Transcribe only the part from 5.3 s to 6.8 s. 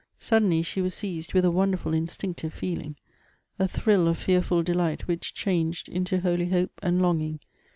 changed into holy hope